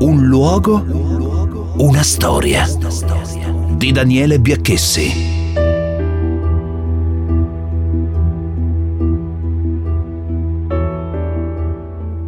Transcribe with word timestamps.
Un 0.00 0.26
luogo, 0.26 0.84
una 1.78 2.02
storia. 2.04 2.64
Di 3.76 3.90
Daniele 3.90 4.38
Biacchessi. 4.38 5.10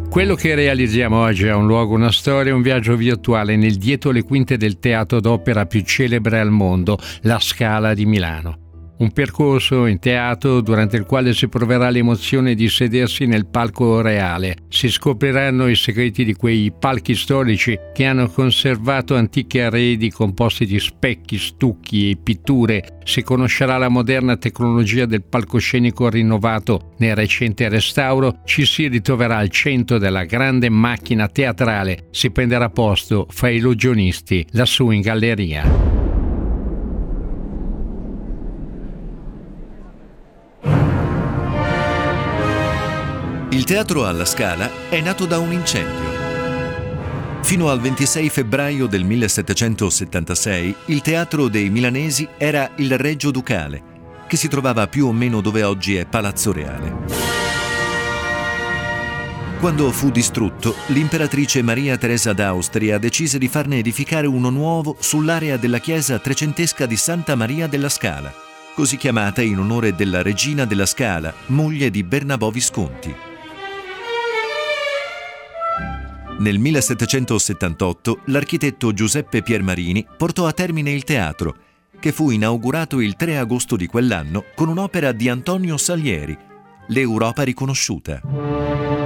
Quello 0.09 0.35
che 0.35 0.53
realizziamo 0.53 1.21
oggi 1.21 1.45
è 1.45 1.53
un 1.53 1.65
luogo, 1.65 1.95
una 1.95 2.11
storia, 2.11 2.53
un 2.53 2.61
viaggio 2.61 2.97
virtuale 2.97 3.55
nel 3.55 3.77
dietro 3.77 4.11
le 4.11 4.23
quinte 4.23 4.57
del 4.57 4.77
teatro 4.77 5.21
d'opera 5.21 5.65
più 5.65 5.81
celebre 5.83 6.41
al 6.41 6.51
mondo, 6.51 6.97
La 7.21 7.39
Scala 7.39 7.93
di 7.93 8.05
Milano. 8.05 8.70
Un 9.01 9.09
percorso 9.13 9.87
in 9.87 9.97
teatro 9.97 10.61
durante 10.61 10.95
il 10.95 11.05
quale 11.05 11.33
si 11.33 11.47
proverà 11.47 11.89
l'emozione 11.89 12.53
di 12.53 12.69
sedersi 12.69 13.25
nel 13.25 13.47
palco 13.47 13.99
reale. 13.99 14.57
Si 14.69 14.91
scopriranno 14.91 15.67
i 15.67 15.75
segreti 15.75 16.23
di 16.23 16.35
quei 16.35 16.71
palchi 16.71 17.15
storici 17.15 17.75
che 17.95 18.05
hanno 18.05 18.29
conservato 18.29 19.15
antichi 19.15 19.59
arredi 19.59 20.11
composti 20.11 20.67
di 20.67 20.79
specchi, 20.79 21.39
stucchi 21.39 22.11
e 22.11 22.17
pitture. 22.21 22.99
Si 23.03 23.23
conoscerà 23.23 23.79
la 23.79 23.89
moderna 23.89 24.37
tecnologia 24.37 25.07
del 25.07 25.23
palcoscenico 25.23 26.07
rinnovato 26.07 26.93
nel 26.99 27.15
recente 27.15 27.69
restauro. 27.69 28.41
Ci 28.45 28.65
si 28.65 28.87
ritroverà 28.87 29.37
al 29.37 29.49
centro 29.49 29.97
della 29.97 30.25
grande 30.25 30.69
macchina 30.69 31.27
teatrale. 31.27 32.09
Si 32.11 32.29
prenderà 32.29 32.69
posto 32.69 33.25
fra 33.31 33.49
i 33.49 33.55
illusionisti 33.55 34.45
lassù 34.51 34.91
in 34.91 35.01
galleria. 35.01 36.00
Il 43.53 43.65
teatro 43.65 44.05
alla 44.05 44.23
Scala 44.23 44.87
è 44.87 45.01
nato 45.01 45.25
da 45.25 45.37
un 45.37 45.51
incendio. 45.51 47.41
Fino 47.41 47.67
al 47.69 47.81
26 47.81 48.29
febbraio 48.29 48.87
del 48.87 49.03
1776 49.03 50.75
il 50.85 51.01
teatro 51.01 51.49
dei 51.49 51.69
milanesi 51.69 52.25
era 52.37 52.71
il 52.77 52.97
Reggio 52.97 53.29
Ducale, 53.29 53.83
che 54.25 54.37
si 54.37 54.47
trovava 54.47 54.87
più 54.87 55.07
o 55.07 55.11
meno 55.11 55.41
dove 55.41 55.63
oggi 55.63 55.97
è 55.97 56.05
Palazzo 56.05 56.53
Reale. 56.53 56.95
Quando 59.59 59.91
fu 59.91 60.11
distrutto, 60.11 60.73
l'imperatrice 60.87 61.61
Maria 61.61 61.97
Teresa 61.97 62.31
d'Austria 62.31 62.97
decise 62.99 63.37
di 63.37 63.49
farne 63.49 63.79
edificare 63.79 64.27
uno 64.27 64.49
nuovo 64.49 64.95
sull'area 64.97 65.57
della 65.57 65.79
chiesa 65.79 66.19
trecentesca 66.19 66.85
di 66.85 66.95
Santa 66.95 67.35
Maria 67.35 67.67
della 67.67 67.89
Scala, 67.89 68.33
così 68.73 68.95
chiamata 68.95 69.41
in 69.41 69.59
onore 69.59 69.93
della 69.93 70.21
regina 70.21 70.63
della 70.63 70.85
Scala, 70.85 71.33
moglie 71.47 71.91
di 71.91 72.01
Bernabò 72.01 72.49
Visconti. 72.49 73.29
Nel 76.41 76.57
1778 76.57 78.21
l'architetto 78.25 78.93
Giuseppe 78.93 79.43
Piermarini 79.43 80.03
portò 80.17 80.47
a 80.47 80.51
termine 80.51 80.89
il 80.89 81.03
teatro, 81.03 81.55
che 81.99 82.11
fu 82.11 82.31
inaugurato 82.31 82.99
il 82.99 83.15
3 83.15 83.37
agosto 83.37 83.75
di 83.75 83.85
quell'anno 83.85 84.45
con 84.55 84.67
un'opera 84.67 85.11
di 85.11 85.29
Antonio 85.29 85.77
Salieri, 85.77 86.35
L'Europa 86.87 87.43
riconosciuta. 87.43 89.00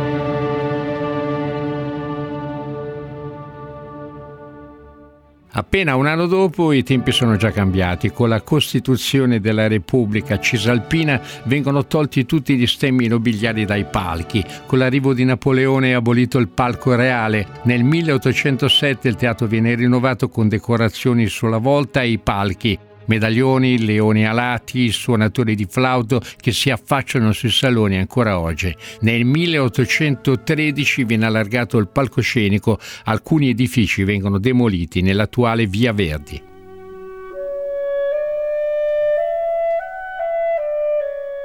Appena 5.57 5.95
un 5.95 6.05
anno 6.05 6.27
dopo 6.27 6.73
i 6.73 6.83
tempi 6.83 7.13
sono 7.13 7.37
già 7.37 7.49
cambiati. 7.49 8.11
Con 8.11 8.27
la 8.27 8.41
Costituzione 8.41 9.39
della 9.39 9.67
Repubblica 9.67 10.37
Cisalpina 10.37 11.21
vengono 11.43 11.85
tolti 11.85 12.25
tutti 12.25 12.57
gli 12.57 12.67
stemmi 12.67 13.07
nobiliari 13.07 13.63
dai 13.63 13.85
palchi. 13.85 14.43
Con 14.65 14.79
l'arrivo 14.79 15.13
di 15.13 15.23
Napoleone 15.23 15.91
è 15.91 15.93
abolito 15.93 16.39
il 16.39 16.49
palco 16.49 16.93
reale. 16.95 17.47
Nel 17.63 17.85
1807 17.85 19.07
il 19.07 19.15
teatro 19.15 19.47
viene 19.47 19.75
rinnovato 19.75 20.27
con 20.27 20.49
decorazioni 20.49 21.27
sulla 21.27 21.59
volta 21.59 22.01
e 22.01 22.09
i 22.09 22.17
palchi 22.17 22.77
medaglioni, 23.05 23.83
leoni 23.83 24.25
alati, 24.25 24.91
suonatori 24.91 25.55
di 25.55 25.67
flauto 25.69 26.21
che 26.37 26.51
si 26.51 26.69
affacciano 26.69 27.31
sui 27.31 27.51
saloni 27.51 27.97
ancora 27.97 28.39
oggi. 28.39 28.75
Nel 29.01 29.25
1813 29.25 31.03
viene 31.03 31.25
allargato 31.25 31.77
il 31.77 31.87
palcoscenico, 31.87 32.79
alcuni 33.05 33.49
edifici 33.49 34.03
vengono 34.03 34.39
demoliti 34.39 35.01
nell'attuale 35.01 35.65
Via 35.65 35.93
Verdi. 35.93 36.53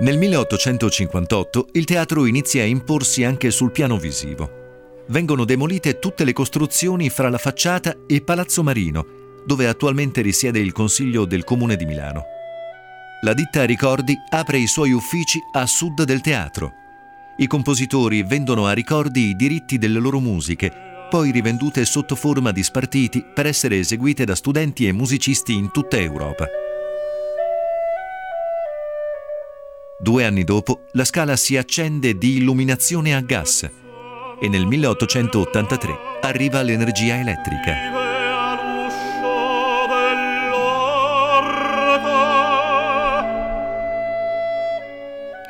Nel 0.00 0.16
1858 0.16 1.68
il 1.72 1.84
teatro 1.84 2.24
inizia 2.24 2.62
a 2.62 2.66
imporsi 2.66 3.22
anche 3.22 3.50
sul 3.50 3.70
piano 3.70 3.98
visivo. 3.98 5.04
Vengono 5.08 5.44
demolite 5.44 5.98
tutte 5.98 6.24
le 6.24 6.32
costruzioni 6.32 7.10
fra 7.10 7.28
la 7.28 7.36
facciata 7.36 7.94
e 8.06 8.22
Palazzo 8.22 8.62
Marino, 8.62 9.19
dove 9.46 9.66
attualmente 9.66 10.20
risiede 10.20 10.58
il 10.58 10.72
Consiglio 10.72 11.24
del 11.24 11.44
Comune 11.44 11.76
di 11.76 11.84
Milano. 11.84 12.24
La 13.22 13.34
ditta 13.34 13.64
Ricordi 13.64 14.16
apre 14.30 14.58
i 14.58 14.66
suoi 14.66 14.92
uffici 14.92 15.38
a 15.52 15.66
sud 15.66 16.04
del 16.04 16.20
teatro. 16.20 16.72
I 17.36 17.46
compositori 17.46 18.22
vendono 18.22 18.66
a 18.66 18.72
Ricordi 18.72 19.28
i 19.28 19.36
diritti 19.36 19.78
delle 19.78 19.98
loro 19.98 20.20
musiche, 20.20 20.72
poi 21.10 21.30
rivendute 21.30 21.84
sotto 21.84 22.14
forma 22.14 22.50
di 22.52 22.62
spartiti 22.62 23.24
per 23.34 23.46
essere 23.46 23.78
eseguite 23.78 24.24
da 24.24 24.34
studenti 24.34 24.86
e 24.86 24.92
musicisti 24.92 25.54
in 25.54 25.70
tutta 25.70 25.98
Europa. 25.98 26.46
Due 29.98 30.24
anni 30.24 30.44
dopo, 30.44 30.84
la 30.92 31.04
scala 31.04 31.36
si 31.36 31.58
accende 31.58 32.16
di 32.16 32.36
illuminazione 32.36 33.14
a 33.14 33.20
gas 33.20 33.68
e 34.40 34.48
nel 34.48 34.64
1883 34.64 35.98
arriva 36.22 36.62
l'energia 36.62 37.20
elettrica. 37.20 37.99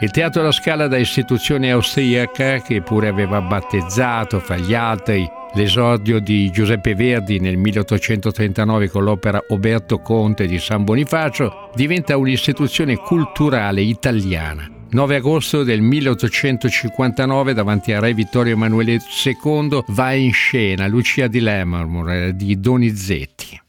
Il 0.02 0.10
Teatro 0.10 0.40
alla 0.40 0.50
Scala 0.50 0.88
da 0.88 0.96
istituzione 0.96 1.70
austriaca, 1.70 2.62
che 2.62 2.80
pure 2.80 3.08
aveva 3.08 3.42
battezzato 3.42 4.40
fra 4.40 4.56
gli 4.56 4.72
altri 4.72 5.30
l'esordio 5.52 6.20
di 6.20 6.50
Giuseppe 6.50 6.94
Verdi 6.94 7.38
nel 7.38 7.58
1839 7.58 8.88
con 8.88 9.04
l'opera 9.04 9.44
Oberto 9.48 9.98
Conte 9.98 10.46
di 10.46 10.58
San 10.58 10.84
Bonifacio, 10.84 11.70
diventa 11.74 12.16
un'istituzione 12.16 12.96
culturale 12.96 13.82
italiana. 13.82 14.66
9 14.88 15.16
agosto 15.16 15.64
del 15.64 15.82
1859 15.82 17.52
davanti 17.52 17.92
a 17.92 18.00
Re 18.00 18.14
Vittorio 18.14 18.54
Emanuele 18.54 18.98
II 19.22 19.84
va 19.88 20.14
in 20.14 20.32
scena 20.32 20.86
Lucia 20.86 21.26
di 21.26 21.40
Lammermoor 21.40 22.30
di 22.32 22.58
Donizetti. 22.58 23.60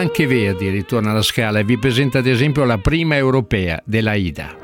Anche 0.00 0.26
Verdi 0.26 0.70
ritorna 0.70 1.10
alla 1.10 1.20
Scala 1.20 1.58
e 1.58 1.64
vi 1.64 1.76
presenta 1.76 2.18
ad 2.18 2.26
esempio 2.26 2.64
la 2.64 2.78
prima 2.78 3.16
europea 3.16 3.82
della 3.84 4.14
Ida. 4.14 4.59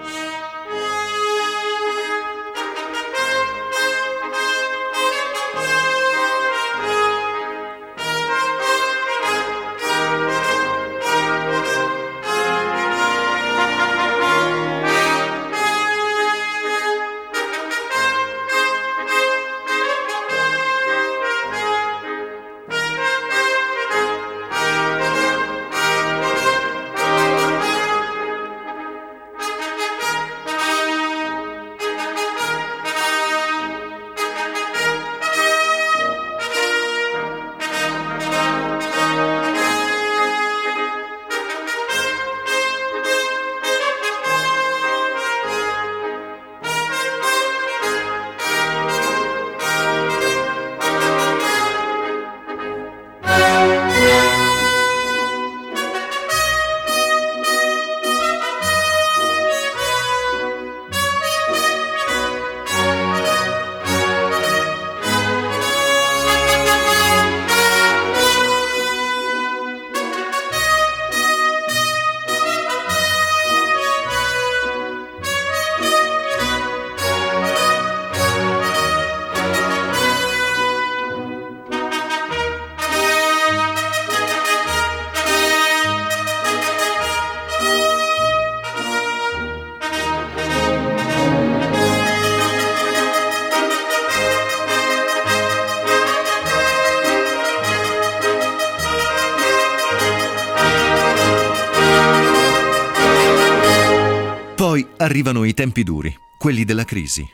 Arrivano 104.98 105.44
i 105.44 105.52
tempi 105.52 105.82
duri, 105.82 106.14
quelli 106.38 106.64
della 106.64 106.84
crisi. 106.84 107.28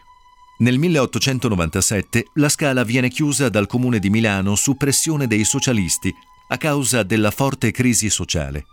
Nel 0.59 0.79
1897 0.79 2.31
la 2.35 2.49
Scala 2.49 2.83
viene 2.83 3.09
chiusa 3.09 3.49
dal 3.49 3.69
comune 3.69 4.01
di 4.01 4.11
Milano 4.11 4.57
su 4.57 4.77
pressione 4.77 5.29
dei 5.29 5.45
socialisti 5.45 6.13
a 6.49 6.57
causa 6.57 7.05
della 7.05 7.31
forte 7.31 7.71
crisi 7.71 8.11
sociale. 8.11 8.65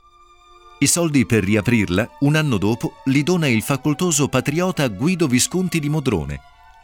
I 0.80 0.88
soldi 0.88 1.28
per 1.28 1.44
riaprirla, 1.44 2.18
un 2.22 2.36
anno 2.36 2.58
dopo, 2.58 2.94
li 3.06 3.22
dona 3.22 3.48
il 3.48 3.62
facoltoso 3.62 4.28
patriota 4.28 4.88
Guido 4.88 5.28
Visconti 5.28 5.80
di 5.80 5.90
Modrone. 5.90 6.40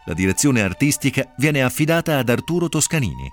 La 0.05 0.13
direzione 0.13 0.61
artistica 0.61 1.33
viene 1.37 1.63
affidata 1.63 2.19
ad 2.19 2.29
Arturo 2.29 2.69
Toscanini. 2.69 3.31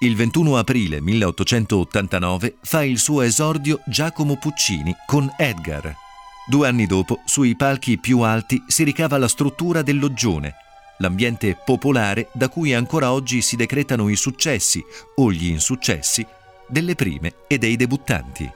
Il 0.00 0.16
21 0.16 0.56
aprile 0.56 1.00
1889 1.00 2.56
fa 2.62 2.82
il 2.82 2.98
suo 2.98 3.20
esordio 3.20 3.80
Giacomo 3.86 4.36
Puccini 4.38 4.92
con 5.06 5.32
Edgar, 5.38 5.94
Due 6.44 6.66
anni 6.66 6.86
dopo, 6.86 7.20
sui 7.24 7.54
palchi 7.54 7.98
più 7.98 8.20
alti 8.20 8.62
si 8.66 8.82
ricava 8.82 9.16
la 9.16 9.28
struttura 9.28 9.82
del 9.82 9.98
loggione, 9.98 10.54
l'ambiente 10.98 11.56
popolare 11.64 12.28
da 12.32 12.48
cui 12.48 12.74
ancora 12.74 13.12
oggi 13.12 13.40
si 13.40 13.54
decretano 13.54 14.08
i 14.08 14.16
successi 14.16 14.82
o 15.16 15.30
gli 15.30 15.46
insuccessi 15.46 16.26
delle 16.66 16.96
prime 16.96 17.34
e 17.46 17.58
dei 17.58 17.76
debuttanti. 17.76 18.50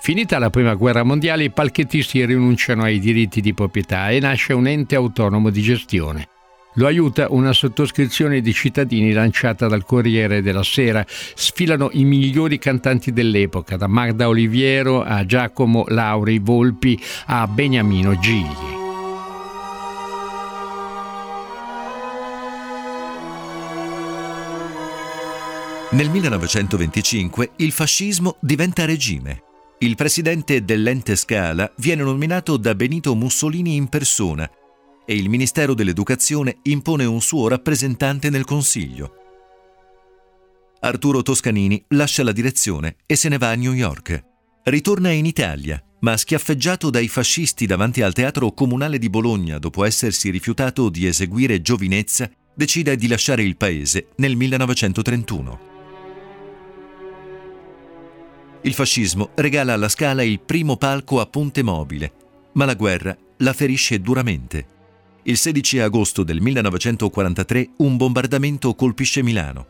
Finita 0.00 0.38
la 0.38 0.48
prima 0.48 0.74
guerra 0.74 1.02
mondiale, 1.02 1.44
i 1.44 1.50
palchettisti 1.50 2.24
rinunciano 2.24 2.84
ai 2.84 3.00
diritti 3.00 3.40
di 3.40 3.52
proprietà 3.52 4.10
e 4.10 4.20
nasce 4.20 4.52
un 4.52 4.68
ente 4.68 4.94
autonomo 4.94 5.50
di 5.50 5.60
gestione. 5.60 6.28
Lo 6.78 6.86
aiuta 6.86 7.26
una 7.30 7.52
sottoscrizione 7.52 8.40
di 8.40 8.52
cittadini 8.52 9.12
lanciata 9.12 9.66
dal 9.66 9.84
Corriere 9.84 10.42
della 10.42 10.62
Sera. 10.62 11.04
Sfilano 11.08 11.88
i 11.92 12.04
migliori 12.04 12.58
cantanti 12.58 13.12
dell'epoca, 13.12 13.76
da 13.76 13.88
Magda 13.88 14.28
Oliviero 14.28 15.02
a 15.02 15.26
Giacomo 15.26 15.84
Lauri 15.88 16.38
Volpi 16.38 17.00
a 17.26 17.48
Beniamino 17.48 18.16
Gigli. 18.20 18.76
Nel 25.90 26.10
1925 26.10 27.50
il 27.56 27.72
fascismo 27.72 28.36
diventa 28.38 28.84
regime. 28.84 29.42
Il 29.78 29.96
presidente 29.96 30.64
dell'ente 30.64 31.16
Scala 31.16 31.68
viene 31.78 32.04
nominato 32.04 32.56
da 32.56 32.76
Benito 32.76 33.16
Mussolini 33.16 33.74
in 33.74 33.88
persona 33.88 34.48
e 35.10 35.14
il 35.14 35.30
Ministero 35.30 35.72
dell'Educazione 35.72 36.58
impone 36.64 37.06
un 37.06 37.22
suo 37.22 37.48
rappresentante 37.48 38.28
nel 38.28 38.44
Consiglio. 38.44 39.14
Arturo 40.80 41.22
Toscanini 41.22 41.82
lascia 41.88 42.22
la 42.22 42.30
direzione 42.30 42.96
e 43.06 43.16
se 43.16 43.30
ne 43.30 43.38
va 43.38 43.48
a 43.48 43.54
New 43.54 43.72
York. 43.72 44.22
Ritorna 44.64 45.08
in 45.08 45.24
Italia, 45.24 45.82
ma 46.00 46.14
schiaffeggiato 46.14 46.90
dai 46.90 47.08
fascisti 47.08 47.64
davanti 47.64 48.02
al 48.02 48.12
Teatro 48.12 48.52
Comunale 48.52 48.98
di 48.98 49.08
Bologna 49.08 49.58
dopo 49.58 49.82
essersi 49.86 50.28
rifiutato 50.28 50.90
di 50.90 51.06
eseguire 51.06 51.62
Giovinezza, 51.62 52.30
decide 52.54 52.94
di 52.96 53.08
lasciare 53.08 53.42
il 53.42 53.56
paese 53.56 54.08
nel 54.16 54.36
1931. 54.36 55.60
Il 58.60 58.74
fascismo 58.74 59.30
regala 59.36 59.72
alla 59.72 59.88
Scala 59.88 60.22
il 60.22 60.38
primo 60.38 60.76
palco 60.76 61.18
a 61.18 61.24
Ponte 61.24 61.62
Mobile, 61.62 62.12
ma 62.52 62.66
la 62.66 62.74
guerra 62.74 63.16
la 63.38 63.54
ferisce 63.54 64.02
duramente. 64.02 64.76
Il 65.28 65.36
16 65.36 65.80
agosto 65.80 66.22
del 66.22 66.40
1943 66.40 67.72
un 67.78 67.98
bombardamento 67.98 68.74
colpisce 68.74 69.22
Milano. 69.22 69.66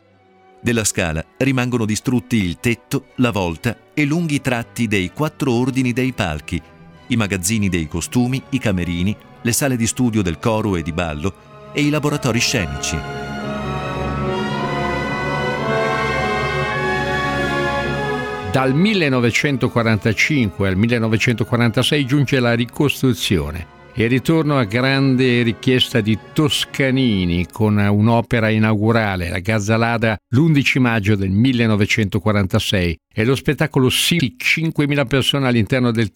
Della 0.60 0.84
scala 0.84 1.24
rimangono 1.36 1.84
distrutti 1.84 2.36
il 2.36 2.58
tetto, 2.60 3.06
la 3.16 3.32
volta 3.32 3.76
e 3.92 4.04
lunghi 4.04 4.40
tratti 4.40 4.86
dei 4.86 5.10
quattro 5.12 5.52
ordini 5.52 5.92
dei 5.92 6.12
palchi, 6.12 6.62
i 7.08 7.16
magazzini 7.16 7.68
dei 7.68 7.88
costumi, 7.88 8.40
i 8.50 8.60
camerini, 8.60 9.16
le 9.42 9.52
sale 9.52 9.74
di 9.74 9.88
studio 9.88 10.22
del 10.22 10.38
coro 10.38 10.76
e 10.76 10.82
di 10.82 10.92
ballo 10.92 11.70
e 11.72 11.82
i 11.82 11.90
laboratori 11.90 12.38
scenici. 12.38 12.96
Dal 18.52 18.72
1945 18.72 20.68
al 20.68 20.76
1946 20.76 22.06
giunge 22.06 22.38
la 22.38 22.54
ricostruzione 22.54 23.76
e 23.94 24.06
ritorno 24.06 24.56
a 24.58 24.64
grande 24.64 25.42
richiesta 25.42 26.00
di 26.00 26.16
Toscanini 26.32 27.46
con 27.50 27.76
un'opera 27.76 28.48
inaugurale, 28.48 29.28
la 29.28 29.40
Gazzalada, 29.40 30.16
l'11 30.28 30.80
maggio 30.80 31.16
del 31.16 31.30
1946 31.30 32.98
e 33.12 33.24
lo 33.24 33.34
spettacolo 33.34 33.88
sì 33.88 34.36
5.000 34.38 35.06
persone 35.08 35.48
all'interno 35.48 35.90
del 35.90 36.06